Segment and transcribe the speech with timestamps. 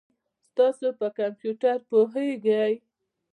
[0.55, 2.73] تاسو په کمپیوټر پوهیږئ؟